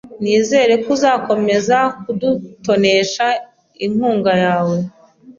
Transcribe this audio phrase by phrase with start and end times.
[0.21, 3.25] Nizere ko uzakomeza kudutonesha
[3.85, 4.77] inkunga yawe